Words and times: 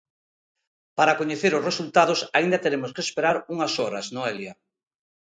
Para 0.97 1.17
coñecer 1.19 1.51
os 1.57 1.65
resultados 1.69 2.19
aínda 2.37 2.61
teremos 2.63 2.91
que 2.95 3.03
esperar 3.07 3.37
unhas 3.53 3.73
horas, 3.81 4.05
Noelia. 4.15 4.53